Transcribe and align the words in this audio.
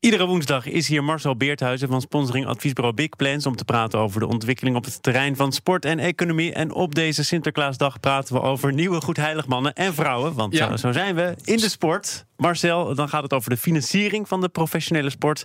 Iedere 0.00 0.26
woensdag 0.26 0.66
is 0.66 0.88
hier 0.88 1.04
Marcel 1.04 1.36
Beerthuizen 1.36 1.88
van 1.88 2.00
sponsoring 2.00 2.46
adviesbureau 2.46 2.96
Big 2.96 3.08
Plans 3.16 3.46
om 3.46 3.56
te 3.56 3.64
praten 3.64 3.98
over 3.98 4.20
de 4.20 4.26
ontwikkeling 4.26 4.76
op 4.76 4.84
het 4.84 5.02
terrein 5.02 5.36
van 5.36 5.52
sport 5.52 5.84
en 5.84 5.98
economie. 5.98 6.52
En 6.52 6.72
op 6.72 6.94
deze 6.94 7.24
Sinterklaasdag 7.24 8.00
praten 8.00 8.34
we 8.34 8.40
over 8.40 8.72
nieuwe 8.72 9.00
goedheiligmannen 9.00 9.72
en 9.74 9.94
vrouwen, 9.94 10.34
want 10.34 10.54
Ja. 10.56 10.68
zo, 10.68 10.76
zo 10.76 10.92
zijn 10.92 11.14
we 11.14 11.34
in 11.44 11.56
de 11.56 11.68
sport. 11.68 12.26
Marcel, 12.36 12.94
dan 12.94 13.08
gaat 13.08 13.22
het 13.22 13.32
over 13.32 13.50
de 13.50 13.56
financiering 13.56 14.28
van 14.28 14.40
de 14.40 14.48
professionele 14.48 15.10
sport. 15.10 15.44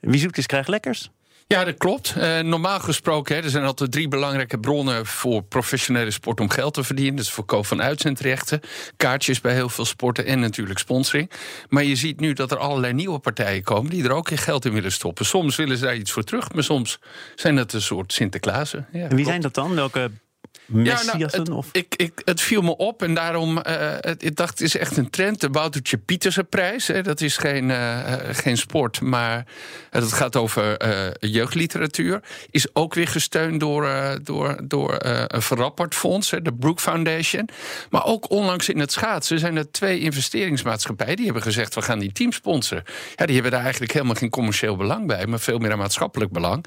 Wie 0.00 0.20
zoekt 0.20 0.38
is 0.38 0.46
krijgt 0.46 0.68
lekkers. 0.68 1.10
Ja, 1.54 1.64
dat 1.64 1.76
klopt. 1.76 2.14
Eh, 2.16 2.38
normaal 2.40 2.80
gesproken, 2.80 3.36
hè, 3.36 3.42
er 3.42 3.50
zijn 3.50 3.64
altijd 3.64 3.92
drie 3.92 4.08
belangrijke 4.08 4.58
bronnen 4.58 5.06
voor 5.06 5.42
professionele 5.42 6.10
sport 6.10 6.40
om 6.40 6.50
geld 6.50 6.74
te 6.74 6.84
verdienen. 6.84 7.16
Dat 7.16 7.24
is 7.24 7.32
verkoop 7.32 7.66
van 7.66 7.82
uitzendrechten, 7.82 8.60
kaartjes 8.96 9.40
bij 9.40 9.54
heel 9.54 9.68
veel 9.68 9.84
sporten 9.84 10.26
en 10.26 10.40
natuurlijk 10.40 10.78
sponsoring. 10.78 11.30
Maar 11.68 11.84
je 11.84 11.96
ziet 11.96 12.20
nu 12.20 12.32
dat 12.32 12.50
er 12.50 12.58
allerlei 12.58 12.92
nieuwe 12.92 13.18
partijen 13.18 13.62
komen 13.62 13.90
die 13.90 14.04
er 14.04 14.12
ook 14.12 14.30
in 14.30 14.38
geld 14.38 14.64
in 14.64 14.72
willen 14.72 14.92
stoppen. 14.92 15.26
Soms 15.26 15.56
willen 15.56 15.76
ze 15.76 15.84
daar 15.84 15.96
iets 15.96 16.12
voor 16.12 16.22
terug, 16.24 16.52
maar 16.52 16.64
soms 16.64 16.98
zijn 17.34 17.56
het 17.56 17.72
een 17.72 17.82
soort 17.82 18.12
Sinterklaasen. 18.12 18.86
Ja, 18.92 18.98
En 18.98 19.00
wie 19.00 19.08
klopt. 19.08 19.26
zijn 19.28 19.40
dat 19.40 19.54
dan? 19.54 19.74
Welke 19.74 20.10
Ja, 20.72 21.02
nou, 21.02 21.24
het, 21.24 21.50
of? 21.50 21.68
ik, 21.72 21.94
ik, 21.96 22.12
het 22.24 22.40
viel 22.40 22.62
me 22.62 22.76
op 22.76 23.02
en 23.02 23.14
daarom, 23.14 23.58
eh, 23.58 23.94
het, 24.00 24.24
ik 24.24 24.36
dacht, 24.36 24.50
het 24.50 24.60
is 24.60 24.76
echt 24.76 24.96
een 24.96 25.10
trend. 25.10 25.40
De 25.40 25.48
Woutertje 25.48 25.98
Pieterse 25.98 26.44
prijs, 26.44 26.86
hè, 26.86 27.02
dat 27.02 27.20
is 27.20 27.36
geen, 27.36 27.70
eh, 27.70 28.12
eh, 28.12 28.34
geen 28.36 28.56
sport, 28.56 29.00
maar 29.00 29.46
dat 29.90 30.12
gaat 30.12 30.36
over 30.36 30.76
jeugdliteratuur. 31.26 32.20
Is 32.50 32.74
ook 32.74 32.94
weer 32.94 33.08
gesteund 33.08 33.60
door, 33.60 34.18
door, 34.22 34.60
door 34.64 34.96
een 34.98 35.42
Verrappert 35.42 35.94
Fonds, 35.94 36.30
hè, 36.30 36.42
de 36.42 36.54
Brook 36.54 36.80
Foundation. 36.80 37.48
Maar 37.90 38.04
ook 38.04 38.30
onlangs 38.30 38.68
in 38.68 38.78
het 38.78 38.92
schaatsen 38.92 39.38
zijn 39.38 39.56
er 39.56 39.70
twee 39.70 40.00
investeringsmaatschappijen... 40.00 41.16
die 41.16 41.24
hebben 41.24 41.42
gezegd, 41.42 41.74
we 41.74 41.82
gaan 41.82 41.98
die 41.98 42.12
team 42.12 42.32
sponsoren. 42.32 42.84
Ja, 43.16 43.24
die 43.24 43.34
hebben 43.34 43.52
daar 43.52 43.62
eigenlijk 43.62 43.92
helemaal 43.92 44.14
geen 44.14 44.30
commercieel 44.30 44.76
belang 44.76 45.06
bij... 45.06 45.26
maar 45.26 45.40
veel 45.40 45.58
meer 45.58 45.70
een 45.70 45.78
maatschappelijk 45.78 46.30
belang. 46.30 46.64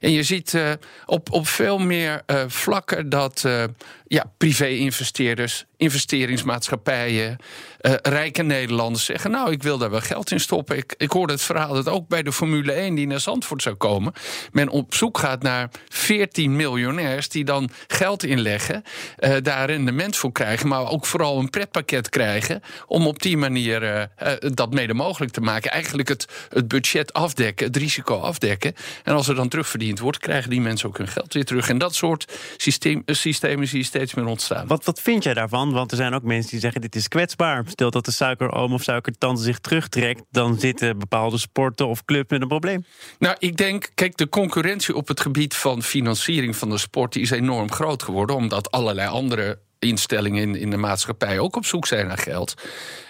En 0.00 0.12
je 0.12 0.22
ziet 0.22 0.58
op, 1.06 1.32
op 1.32 1.48
veel 1.48 1.78
meer 1.78 2.22
vlakken 2.48 3.08
dat 3.08 3.39
eh, 3.44 3.64
ja, 4.06 4.32
privé-investeerders, 4.38 5.64
investeringsmaatschappijen, 5.76 7.36
eh, 7.80 7.94
rijke 8.02 8.42
Nederlanders 8.42 9.04
zeggen: 9.04 9.30
Nou, 9.30 9.52
ik 9.52 9.62
wil 9.62 9.78
daar 9.78 9.90
wel 9.90 10.00
geld 10.00 10.30
in 10.30 10.40
stoppen. 10.40 10.76
Ik, 10.76 10.94
ik 10.96 11.10
hoorde 11.10 11.32
het 11.32 11.42
verhaal 11.42 11.74
dat 11.74 11.88
ook 11.88 12.08
bij 12.08 12.22
de 12.22 12.32
Formule 12.32 12.72
1 12.72 12.94
die 12.94 13.06
naar 13.06 13.20
Zandvoort 13.20 13.62
zou 13.62 13.74
komen, 13.74 14.12
men 14.52 14.68
op 14.68 14.94
zoek 14.94 15.18
gaat 15.18 15.42
naar 15.42 15.70
14 15.88 16.56
miljonairs 16.56 17.28
die 17.28 17.44
dan 17.44 17.70
geld 17.86 18.22
inleggen, 18.22 18.82
eh, 19.16 19.36
daar 19.42 19.66
rendement 19.66 20.16
voor 20.16 20.32
krijgen, 20.32 20.68
maar 20.68 20.90
ook 20.90 21.06
vooral 21.06 21.38
een 21.38 21.50
pretpakket 21.50 22.08
krijgen 22.08 22.62
om 22.86 23.06
op 23.06 23.22
die 23.22 23.36
manier 23.36 24.08
dat 24.38 24.74
mede 24.74 24.94
mogelijk 24.94 25.32
te 25.32 25.40
maken. 25.40 25.70
Eigenlijk 25.70 26.08
het, 26.08 26.26
het 26.48 26.68
budget 26.68 27.12
afdekken, 27.12 27.66
het 27.66 27.76
risico 27.76 28.18
afdekken. 28.18 28.74
En 29.04 29.14
als 29.14 29.28
er 29.28 29.34
dan 29.34 29.48
terugverdiend 29.48 29.98
wordt, 29.98 30.18
krijgen 30.18 30.50
die 30.50 30.60
mensen 30.60 30.88
ook 30.88 30.98
hun 30.98 31.08
geld 31.08 31.34
weer 31.34 31.44
terug. 31.44 31.68
En 31.68 31.78
dat 31.78 31.94
soort 31.94 32.32
systeem, 32.56 33.02
systemen 33.32 33.68
zie 33.68 33.78
je 33.78 33.84
steeds 33.84 34.14
meer 34.14 34.26
ontstaan. 34.26 34.66
Wat, 34.66 34.84
wat 34.84 35.00
vind 35.00 35.22
jij 35.22 35.34
daarvan? 35.34 35.72
Want 35.72 35.90
er 35.90 35.96
zijn 35.96 36.14
ook 36.14 36.22
mensen 36.22 36.50
die 36.50 36.60
zeggen: 36.60 36.80
dit 36.80 36.94
is 36.94 37.08
kwetsbaar. 37.08 37.64
Stel 37.66 37.90
dat 37.90 38.04
de 38.04 38.12
suikeroom 38.12 38.72
of 38.72 38.82
suikertante 38.82 39.42
zich 39.42 39.58
terugtrekt, 39.58 40.22
dan 40.30 40.58
zitten 40.58 40.98
bepaalde 40.98 41.38
sporten 41.38 41.88
of 41.88 42.04
clubs 42.04 42.30
met 42.30 42.42
een 42.42 42.48
probleem. 42.48 42.84
Nou, 43.18 43.36
ik 43.38 43.56
denk, 43.56 43.90
kijk, 43.94 44.16
de 44.16 44.28
concurrentie 44.28 44.96
op 44.96 45.08
het 45.08 45.20
gebied 45.20 45.54
van 45.54 45.82
financiering 45.82 46.56
van 46.56 46.70
de 46.70 46.78
sport 46.78 47.12
die 47.12 47.22
is 47.22 47.30
enorm 47.30 47.72
groot 47.72 48.02
geworden, 48.02 48.36
omdat 48.36 48.70
allerlei 48.70 49.08
andere 49.08 49.58
instellingen 49.80 50.42
in, 50.42 50.56
in 50.56 50.70
de 50.70 50.76
maatschappij 50.76 51.38
ook 51.38 51.56
op 51.56 51.66
zoek 51.66 51.86
zijn 51.86 52.06
naar 52.06 52.18
geld. 52.18 52.54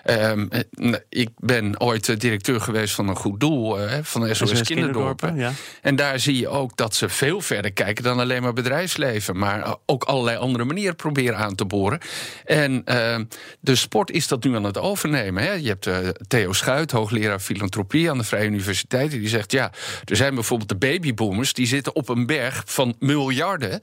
Ehm, 0.03 0.47
eh, 0.50 0.94
ik 1.08 1.28
ben 1.36 1.81
ooit 1.81 2.08
eh, 2.08 2.16
directeur 2.16 2.60
geweest 2.60 2.94
van 2.94 3.08
een 3.08 3.16
goed 3.16 3.41
doel 3.41 3.81
eh, 3.81 3.98
van 4.03 4.20
de 4.20 4.34
SOS, 4.34 4.48
SOS 4.48 4.62
Kinderdorpen. 4.62 5.28
Kinderdorpen, 5.28 5.36
ja. 5.36 5.53
En 5.82 5.97
daar 5.97 6.19
zie 6.19 6.38
je 6.38 6.48
ook 6.48 6.76
dat 6.76 6.94
ze 6.94 7.09
veel 7.09 7.41
verder 7.41 7.72
kijken 7.72 8.04
dan 8.04 8.20
alleen 8.20 8.42
maar 8.42 8.53
bedrijfsleven, 8.53 9.38
maar 9.38 9.76
ook 9.86 10.04
allerlei 10.04 10.36
andere 10.36 10.64
manieren 10.64 10.97
proberen 10.97 11.36
aan 11.36 11.54
te 11.54 11.64
boren. 11.64 12.00
En 12.44 12.82
ehm, 12.84 13.25
de 13.60 13.75
sport 13.75 14.10
is 14.10 14.28
dat 14.28 14.44
nu 14.44 14.54
aan 14.54 14.64
het 14.64 14.78
overnemen. 14.78 15.42
Hè. 15.42 15.53
Je 15.53 15.69
hebt 15.69 15.88
Theo 16.28 16.53
Schuit, 16.53 16.91
hoogleraar 16.91 17.41
filantropie 17.41 18.10
aan 18.10 18.19
de 18.19 18.25
Vrije 18.25 18.47
Universiteit, 18.47 19.10
die 19.10 19.28
zegt: 19.28 19.53
ja, 19.53 19.72
er 20.04 20.16
zijn 20.16 20.34
bijvoorbeeld 20.34 20.69
de 20.69 20.76
babyboomers 20.76 21.53
die 21.53 21.66
zitten 21.66 21.94
op 21.94 22.09
een 22.09 22.26
berg 22.26 22.62
van 22.66 22.94
miljarden, 22.98 23.80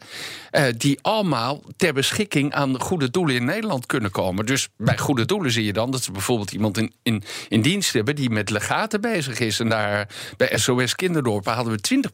die 0.78 1.00
allemaal 1.02 1.64
ter 1.78 1.94
beschikking 1.94 2.54
aan 2.54 2.77
goede 2.82 3.10
doelen 3.10 3.36
in 3.36 3.46
Nederland 3.46 3.86
kunnen 3.86 4.12
komen. 4.12 4.46
Dus 4.46 4.68
bij 4.78 4.98
goede 4.98 5.26
doelen 5.26 5.52
zie 5.52 5.66
je 5.66 5.74
dan 5.74 5.92
dat 5.92 6.04
ze 6.04 6.12
bijvoorbeeld 6.12 6.52
iemand 6.52 6.78
in, 6.78 6.94
in, 7.04 7.24
in 7.48 7.62
dienst 7.62 7.94
hebben 7.94 8.16
die 8.16 8.30
met 8.30 8.50
legaten 8.50 9.02
bezig 9.02 9.40
is. 9.40 9.60
En 9.60 9.70
daar 9.70 10.08
bij 10.38 10.58
SOS 10.58 10.96
Kinderdorpen 10.96 11.54
hadden 11.54 11.74
we 11.74 12.10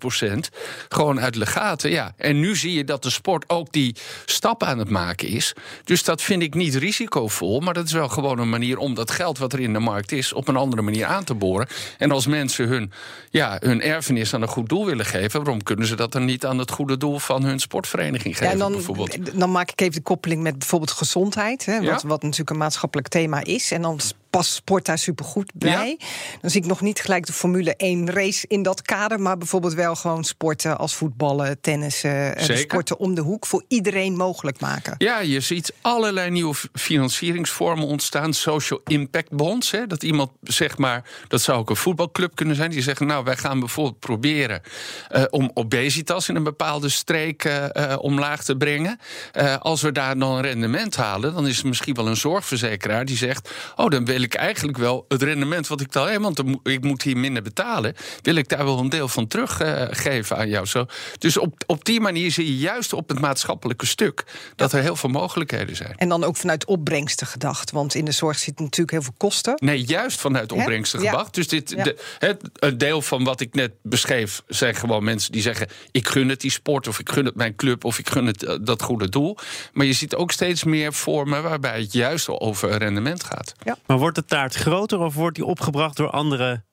20% 0.47 0.55
gewoon 0.89 1.19
uit 1.19 1.35
legaten. 1.35 1.89
Ja. 1.89 2.13
En 2.17 2.39
nu 2.39 2.55
zie 2.55 2.73
je 2.73 2.83
dat 2.83 3.03
de 3.03 3.09
sport 3.09 3.49
ook 3.49 3.71
die 3.71 3.95
stap 4.25 4.63
aan 4.63 4.79
het 4.79 4.89
maken 4.89 5.27
is. 5.27 5.53
Dus 5.83 6.03
dat 6.03 6.21
vind 6.21 6.41
ik 6.41 6.53
niet 6.53 6.75
risicovol, 6.75 7.59
maar 7.59 7.73
dat 7.73 7.85
is 7.85 7.91
wel 7.91 8.09
gewoon 8.09 8.39
een 8.39 8.49
manier 8.49 8.77
om 8.77 8.93
dat 8.93 9.11
geld 9.11 9.37
wat 9.37 9.53
er 9.53 9.59
in 9.59 9.73
de 9.73 9.79
markt 9.79 10.11
is 10.11 10.33
op 10.33 10.47
een 10.47 10.55
andere 10.55 10.81
manier 10.81 11.05
aan 11.05 11.23
te 11.23 11.33
boren. 11.33 11.67
En 11.97 12.11
als 12.11 12.27
mensen 12.27 12.67
hun, 12.67 12.91
ja, 13.29 13.57
hun 13.59 13.81
erfenis 13.81 14.33
aan 14.33 14.41
een 14.41 14.47
goed 14.47 14.69
doel 14.69 14.85
willen 14.85 15.05
geven, 15.05 15.43
waarom 15.43 15.63
kunnen 15.63 15.87
ze 15.87 15.95
dat 15.95 16.11
dan 16.11 16.25
niet 16.25 16.45
aan 16.45 16.57
het 16.57 16.71
goede 16.71 16.97
doel 16.97 17.19
van 17.19 17.43
hun 17.43 17.59
sportvereniging 17.59 18.37
geven? 18.37 18.45
Ja, 18.45 18.51
en 18.51 18.59
dan, 18.59 18.71
bijvoorbeeld? 18.71 19.39
dan 19.39 19.51
maak 19.51 19.71
ik 19.71 19.81
even 19.81 19.93
de 19.93 20.01
koppeling 20.01 20.41
met 20.41 20.52
bijvoorbeeld 20.57 20.91
gezondheid. 20.91 21.65
Hè, 21.65 21.73
wat, 21.85 22.01
Ja. 22.01 22.07
wat 22.07 22.21
natuurlijk 22.21 22.49
een 22.49 22.57
maatschappelijk 22.57 23.07
thema 23.07 23.43
is. 23.43 23.71
En 23.71 23.81
dan 23.81 23.99
past 24.35 24.53
sport 24.53 24.85
daar 24.85 24.97
supergoed 24.97 25.51
bij. 25.55 25.99
Dan 26.41 26.49
zie 26.49 26.61
ik 26.61 26.67
nog 26.67 26.81
niet 26.81 26.99
gelijk 26.99 27.25
de 27.25 27.33
Formule 27.33 27.75
1 27.75 28.11
race 28.11 28.45
in 28.47 28.63
dat 28.63 28.81
kader. 28.81 29.19
Maar 29.19 29.37
bijvoorbeeld 29.37 29.73
wel 29.73 29.95
gewoon 29.95 30.23
sporten 30.23 30.77
als 30.77 30.95
voetballen, 30.95 31.61
tennissen. 31.61 32.35
en 32.35 32.45
Zeker. 32.45 32.63
sporten 32.63 32.97
om 32.97 33.15
de 33.15 33.21
hoek 33.21 33.45
voor 33.45 33.63
iedereen 33.67 34.15
mogelijk 34.15 34.59
maken. 34.59 34.95
Ja, 34.97 35.19
je 35.19 35.39
ziet 35.39 35.73
allerlei 35.81 36.29
nieuwe 36.29 36.55
financieringsvormen 36.73 37.87
ontstaan. 37.87 38.33
Social 38.33 38.81
impact 38.85 39.29
bonds. 39.29 39.71
Hè, 39.71 39.87
dat 39.87 40.03
iemand 40.03 40.31
zeg 40.43 40.77
maar, 40.77 41.09
dat 41.27 41.41
zou 41.41 41.59
ook 41.59 41.69
een 41.69 41.75
voetbalclub 41.75 42.35
kunnen 42.35 42.55
zijn. 42.55 42.69
Die 42.69 42.81
zeggen, 42.81 43.07
nou, 43.07 43.23
wij 43.23 43.37
gaan 43.37 43.59
bijvoorbeeld 43.59 43.99
proberen 43.99 44.61
eh, 45.09 45.23
om 45.29 45.51
obesitas 45.53 46.29
in 46.29 46.35
een 46.35 46.43
bepaalde 46.43 46.89
streek 46.89 47.43
eh, 47.43 47.91
eh, 47.91 47.99
omlaag 47.99 48.43
te 48.43 48.57
brengen. 48.57 48.99
Eh, 49.31 49.57
als 49.57 49.81
we 49.81 49.91
daar 49.91 50.17
dan 50.17 50.31
een 50.31 50.41
rendement 50.41 50.95
halen, 50.95 51.33
dan 51.33 51.47
is 51.47 51.59
er 51.59 51.67
misschien 51.67 51.93
wel 51.93 52.07
een 52.07 52.17
zorgverzekeraar 52.17 53.05
die 53.05 53.17
zegt: 53.17 53.49
Oh, 53.75 53.89
dan 53.89 54.05
wil 54.05 54.21
ik 54.23 54.33
eigenlijk 54.33 54.77
wel 54.77 55.05
het 55.07 55.21
rendement 55.23 55.67
wat 55.67 55.81
ik 55.81 55.91
dan 55.91 56.07
heb, 56.07 56.21
want 56.21 56.43
ik 56.63 56.83
moet 56.83 57.01
hier 57.01 57.17
minder 57.17 57.41
betalen. 57.43 57.95
Wil 58.21 58.35
ik 58.35 58.49
daar 58.49 58.65
wel 58.65 58.79
een 58.79 58.89
deel 58.89 59.07
van 59.07 59.27
teruggeven 59.27 60.37
aan 60.37 60.49
jou? 60.49 60.65
Zo. 60.65 60.85
Dus 61.19 61.37
op, 61.37 61.63
op 61.65 61.85
die 61.85 61.99
manier 62.01 62.31
zie 62.31 62.45
je 62.45 62.57
juist 62.57 62.93
op 62.93 63.09
het 63.09 63.19
maatschappelijke 63.19 63.85
stuk 63.85 64.23
dat 64.55 64.73
er 64.73 64.81
heel 64.81 64.95
veel 64.95 65.09
mogelijkheden 65.09 65.75
zijn. 65.75 65.93
En 65.97 66.09
dan 66.09 66.23
ook 66.23 66.37
vanuit 66.37 66.65
opbrengsten 66.65 67.27
gedacht. 67.27 67.71
Want 67.71 67.95
in 67.95 68.05
de 68.05 68.11
zorg 68.11 68.39
zitten 68.39 68.63
natuurlijk 68.63 68.91
heel 68.91 69.01
veel 69.01 69.13
kosten. 69.17 69.53
Nee, 69.57 69.83
juist 69.83 70.19
vanuit 70.19 70.51
opbrengsten 70.51 71.01
Ja. 71.01 71.09
gebracht. 71.09 71.33
Dus 71.33 71.47
dit, 71.47 71.69
Ja. 71.69 71.83
de, 71.83 71.97
het, 72.19 72.49
een 72.53 72.77
deel 72.77 73.01
van 73.01 73.23
wat 73.23 73.39
ik 73.39 73.53
net 73.53 73.71
beschreef, 73.81 74.41
zijn 74.47 74.75
gewoon 74.75 75.03
mensen 75.03 75.31
die 75.31 75.41
zeggen: 75.41 75.67
ik 75.91 76.07
gun 76.07 76.29
het 76.29 76.41
die 76.41 76.51
sport, 76.51 76.87
of 76.87 76.99
ik 76.99 77.09
gun 77.09 77.25
het 77.25 77.35
mijn 77.35 77.55
club, 77.55 77.83
of 77.85 77.99
ik 77.99 78.09
gun 78.09 78.25
het 78.25 78.43
eh, 78.43 78.55
dat 78.61 78.81
goede 78.81 79.09
doel. 79.09 79.37
Maar 79.73 79.85
je 79.85 79.93
ziet 79.93 80.15
ook 80.15 80.31
steeds 80.31 80.63
meer 80.63 80.93
vormen 80.93 81.43
waarbij 81.43 81.79
het 81.79 81.93
juist 81.93 82.29
over 82.29 82.77
rendement 82.77 83.23
gaat. 83.23 83.53
Maar 83.85 83.97
wordt 83.97 84.12
de 84.15 84.25
taart 84.25 84.55
groter 84.55 84.99
of 84.99 85.15
wordt 85.15 85.35
die 85.35 85.45
opgebracht 85.45 85.97
door 85.97 86.09
andere 86.09 86.63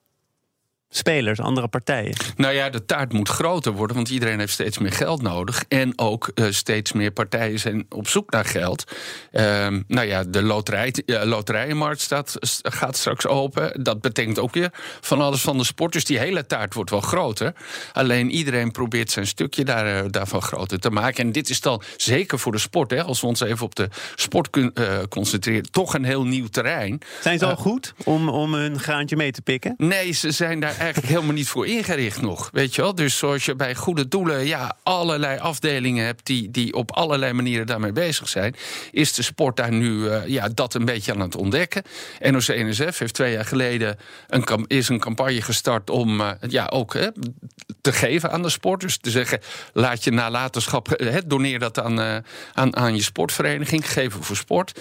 spelers, 1.01 1.41
andere 1.41 1.69
partijen? 1.69 2.15
Nou 2.37 2.55
ja, 2.55 2.71
de 2.71 2.85
taart 2.85 3.13
moet 3.13 3.29
groter 3.29 3.73
worden, 3.73 3.97
want 3.97 4.09
iedereen 4.09 4.39
heeft 4.39 4.53
steeds 4.53 4.79
meer 4.79 4.93
geld 4.93 5.23
nodig. 5.23 5.65
En 5.69 5.99
ook 5.99 6.31
eh, 6.35 6.45
steeds 6.51 6.93
meer 6.93 7.11
partijen 7.11 7.59
zijn 7.59 7.87
op 7.89 8.09
zoek 8.09 8.31
naar 8.31 8.45
geld. 8.45 8.85
Ehm, 9.33 9.81
nou 9.87 10.07
ja, 10.07 10.25
de 10.25 10.43
loterij, 10.43 10.93
eh, 11.07 11.23
loterijenmarkt 11.23 12.01
staat, 12.01 12.37
gaat 12.63 12.97
straks 12.97 13.27
open. 13.27 13.83
Dat 13.85 14.01
betekent 14.01 14.39
ook 14.39 14.55
weer 14.55 14.71
van 15.01 15.21
alles 15.21 15.41
van 15.41 15.59
de 15.59 15.65
sport. 15.65 15.93
Dus 15.93 16.05
die 16.05 16.19
hele 16.19 16.47
taart 16.47 16.75
wordt 16.75 16.91
wel 16.91 17.01
groter. 17.01 17.53
Alleen 17.93 18.31
iedereen 18.31 18.71
probeert 18.71 19.11
zijn 19.11 19.27
stukje 19.27 19.65
daar, 19.65 19.87
eh, 20.05 20.05
daarvan 20.11 20.43
groter 20.43 20.79
te 20.81 20.91
maken. 20.91 21.25
En 21.25 21.33
dit 21.33 21.51
is 21.51 21.61
dan 21.61 21.83
zeker 21.97 22.39
voor 22.39 22.53
de 22.53 22.59
sport, 22.59 22.91
hè, 22.91 23.03
als 23.05 23.21
we 23.21 23.27
ons 23.27 23.41
even 23.41 23.65
op 23.65 23.75
de 23.75 23.89
sport 24.15 24.51
kun- 24.51 24.73
concentreren, 25.09 25.71
toch 25.71 25.95
een 25.95 26.05
heel 26.05 26.25
nieuw 26.25 26.47
terrein. 26.47 27.01
Zijn 27.23 27.39
ze 27.39 27.47
al 27.47 27.57
goed 27.57 27.95
om, 28.05 28.29
om 28.29 28.55
hun 28.55 28.79
graantje 28.81 29.17
mee 29.17 29.31
te 29.33 29.43
pikken? 29.43 29.75
Nee, 29.77 30.13
ze 30.13 30.31
zijn 30.31 30.61
daar 30.61 30.79
eigenlijk 30.81 31.13
helemaal 31.13 31.35
niet 31.35 31.49
voor 31.49 31.67
ingericht 31.67 32.21
nog. 32.21 32.49
Weet 32.53 32.75
je 32.75 32.83
wel? 32.83 32.95
Dus 32.95 33.19
zoals 33.19 33.45
je 33.45 33.55
bij 33.55 33.75
goede 33.75 34.09
doelen 34.09 34.47
ja, 34.47 34.77
allerlei 34.83 35.39
afdelingen 35.39 36.05
hebt 36.05 36.27
die, 36.27 36.51
die 36.51 36.75
op 36.75 36.93
allerlei 36.93 37.33
manieren 37.33 37.67
daarmee 37.67 37.93
bezig 37.93 38.29
zijn, 38.29 38.55
is 38.91 39.13
de 39.13 39.23
sport 39.23 39.57
daar 39.57 39.73
nu 39.73 39.93
uh, 39.93 40.27
ja, 40.27 40.49
dat 40.49 40.75
een 40.75 40.85
beetje 40.85 41.13
aan 41.13 41.21
het 41.21 41.37
ontdekken. 41.37 41.83
NOC-NSF 42.21 42.99
heeft 42.99 43.15
twee 43.15 43.33
jaar 43.33 43.45
geleden 43.45 43.99
een, 44.29 44.65
is 44.67 44.89
een 44.89 45.01
campagne 45.01 45.43
gestart 45.43 45.91
om 45.91 46.21
uh, 46.21 46.31
ja, 46.49 46.67
ook 46.67 46.95
hè, 46.95 47.09
te 47.81 47.93
geven 47.93 48.31
aan 48.31 48.43
de 48.43 48.49
sport. 48.49 48.81
Dus 48.81 48.97
te 48.97 49.11
zeggen, 49.11 49.41
laat 49.73 50.05
je 50.05 50.11
nalatenschap, 50.11 50.89
hè, 50.97 51.27
doneer 51.27 51.59
dat 51.59 51.81
aan, 51.81 52.25
aan, 52.55 52.77
aan 52.77 52.95
je 52.95 53.03
sportvereniging, 53.03 53.93
geven 53.93 54.23
voor 54.23 54.37
sport. 54.37 54.81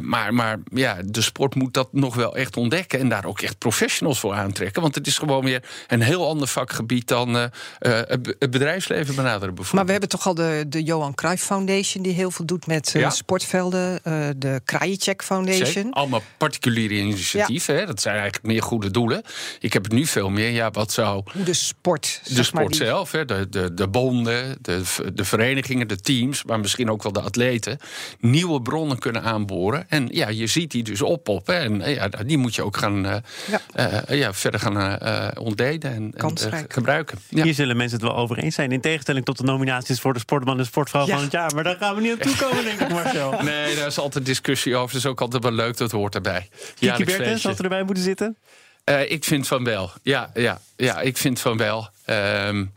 maar 0.00 0.34
maar 0.34 0.58
ja, 0.72 0.96
de 1.04 1.20
sport 1.20 1.54
moet 1.54 1.74
dat 1.74 1.92
nog 1.92 2.14
wel 2.14 2.36
echt 2.36 2.56
ontdekken 2.56 2.98
en 2.98 3.08
daar 3.08 3.24
ook 3.24 3.40
echt 3.40 3.58
professionals 3.58 4.20
voor 4.20 4.34
aantrekken. 4.34 4.82
Want 4.82 4.94
het 4.94 5.06
is 5.06 5.09
gewoon 5.18 5.44
weer 5.44 5.62
een 5.88 6.02
heel 6.02 6.28
ander 6.28 6.48
vakgebied 6.48 7.08
dan 7.08 7.36
uh, 7.36 7.44
het 7.78 8.50
bedrijfsleven 8.50 9.14
benaderen. 9.14 9.54
Maar 9.72 9.84
we 9.84 9.90
hebben 9.90 10.08
toch 10.08 10.26
al 10.26 10.34
de, 10.34 10.64
de 10.68 10.82
Johan 10.82 11.14
Cruijff 11.14 11.44
Foundation, 11.44 12.02
die 12.02 12.12
heel 12.12 12.30
veel 12.30 12.44
doet 12.44 12.66
met 12.66 12.90
ja. 12.92 13.10
sportvelden. 13.10 14.00
de 14.36 14.60
Krajicek 14.64 15.22
Foundation. 15.22 15.66
Zeker. 15.66 15.92
Allemaal 15.92 16.22
particuliere 16.36 16.94
initiatieven. 16.94 17.74
Ja. 17.74 17.80
Hè? 17.80 17.86
Dat 17.86 18.00
zijn 18.00 18.14
eigenlijk 18.14 18.44
meer 18.44 18.62
goede 18.62 18.90
doelen. 18.90 19.22
Ik 19.58 19.72
heb 19.72 19.82
het 19.82 19.92
nu 19.92 20.06
veel 20.06 20.30
meer. 20.30 20.50
Ja, 20.50 20.70
wat 20.70 20.92
zou. 20.92 21.22
De 21.44 21.52
sport. 21.52 22.20
De 22.34 22.42
sport 22.42 22.76
zelf, 22.76 23.12
hè? 23.12 23.24
De, 23.24 23.48
de, 23.48 23.74
de 23.74 23.88
bonden, 23.88 24.58
de, 24.60 24.82
de 25.14 25.24
verenigingen, 25.24 25.88
de 25.88 26.00
teams, 26.00 26.44
maar 26.44 26.60
misschien 26.60 26.90
ook 26.90 27.02
wel 27.02 27.12
de 27.12 27.20
atleten. 27.20 27.78
Nieuwe 28.20 28.62
bronnen 28.62 28.98
kunnen 28.98 29.22
aanboren. 29.22 29.86
En 29.88 30.08
ja, 30.12 30.28
je 30.28 30.46
ziet 30.46 30.70
die 30.70 30.82
dus 30.82 31.02
oppoppen. 31.02 31.58
En 31.58 31.90
ja, 31.94 32.08
die 32.08 32.38
moet 32.38 32.54
je 32.54 32.62
ook 32.62 32.76
gaan 32.76 33.22
ja. 33.46 34.02
Uh, 34.08 34.18
ja, 34.18 34.34
verder 34.34 34.60
gaan 34.60 34.99
uh, 35.02 35.28
ontleden 35.34 35.92
en, 35.94 36.12
en 36.16 36.64
gebruiken. 36.68 37.18
Ja. 37.28 37.42
Hier 37.42 37.54
zullen 37.54 37.76
mensen 37.76 37.98
het 37.98 38.06
wel 38.06 38.16
over 38.16 38.38
eens 38.38 38.54
zijn. 38.54 38.72
In 38.72 38.80
tegenstelling 38.80 39.24
tot 39.24 39.36
de 39.36 39.44
nominaties 39.44 40.00
voor 40.00 40.12
de 40.12 40.18
sportman 40.18 40.58
en 40.58 40.66
sportvrouw 40.66 41.06
ja. 41.06 41.14
van 41.14 41.22
het 41.22 41.32
jaar. 41.32 41.54
Maar 41.54 41.64
daar 41.64 41.76
gaan 41.76 41.94
we 41.94 42.00
niet 42.00 42.12
aan 42.12 42.18
toe 42.18 42.36
komen, 42.36 42.64
denk 42.64 42.80
ik, 42.80 42.88
Marcel. 42.88 43.34
Nee, 43.42 43.76
daar 43.76 43.86
is 43.86 43.98
altijd 43.98 44.26
discussie 44.26 44.76
over. 44.76 44.92
Dat 44.92 45.04
is 45.04 45.06
ook 45.06 45.20
altijd 45.20 45.42
wel 45.42 45.52
leuk, 45.52 45.76
dat 45.76 45.90
hoort 45.90 46.14
erbij. 46.14 46.48
Kiki 46.78 47.04
Bertens, 47.04 47.42
had 47.42 47.58
er 47.58 47.64
erbij 47.64 47.82
moeten 47.82 48.04
zitten? 48.04 48.36
Uh, 48.84 49.10
ik 49.10 49.24
vind 49.24 49.46
van 49.46 49.64
wel. 49.64 49.90
Ja, 50.02 50.30
ja, 50.34 50.60
ja 50.76 51.00
ik 51.00 51.16
vind 51.16 51.40
van 51.40 51.56
wel. 51.56 51.88
Um, 52.06 52.72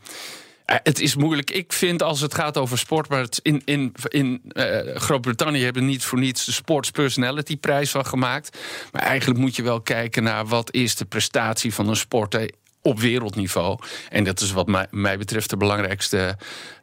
het 0.64 1.00
is 1.00 1.16
moeilijk. 1.16 1.50
Ik 1.50 1.72
vind 1.72 2.02
als 2.02 2.20
het 2.20 2.34
gaat 2.34 2.58
over 2.58 2.78
sport, 2.78 3.08
maar 3.08 3.26
in, 3.42 3.62
in, 3.64 3.94
in 4.08 4.42
uh, 4.52 4.96
Groot-Brittannië 4.96 5.62
hebben 5.64 5.86
niet 5.86 6.04
voor 6.04 6.18
niets 6.18 6.44
de 6.44 6.52
Sports 6.52 6.90
Personality 6.90 7.56
prijs 7.56 7.90
van 7.90 8.06
gemaakt. 8.06 8.58
Maar 8.92 9.02
eigenlijk 9.02 9.40
moet 9.40 9.56
je 9.56 9.62
wel 9.62 9.80
kijken 9.80 10.22
naar 10.22 10.46
wat 10.46 10.72
is 10.72 10.96
de 10.96 11.04
prestatie 11.04 11.74
van 11.74 11.88
een 11.88 11.96
sporter 11.96 12.50
op 12.82 13.00
wereldniveau. 13.00 13.78
En 14.08 14.24
dat 14.24 14.40
is 14.40 14.52
wat 14.52 14.66
mij, 14.66 14.86
mij 14.90 15.18
betreft 15.18 15.50
de 15.50 15.56
belangrijkste 15.56 16.36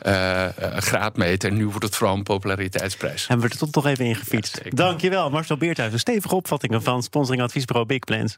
uh, 0.07 0.45
graadmeter. 0.75 1.49
En 1.49 1.57
nu 1.57 1.65
wordt 1.65 1.85
het 1.85 1.95
vooral 1.95 2.15
een 2.15 2.23
populariteitsprijs. 2.23 3.27
En 3.27 3.39
we 3.39 3.47
er 3.47 3.57
tot 3.57 3.71
toch 3.71 3.85
even 3.85 4.05
ingefietst. 4.05 4.61
Ja, 4.63 4.69
Dankjewel, 4.69 5.29
Marcel 5.29 5.57
Beerthuizen. 5.57 5.99
Stevige 5.99 6.35
opvattingen 6.35 6.83
van 6.83 7.03
sponsoring 7.03 7.43
adviesbureau 7.43 7.87
Big 7.87 7.99
Plans. 7.99 8.37